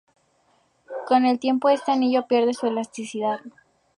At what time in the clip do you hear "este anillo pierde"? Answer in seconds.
1.69-2.55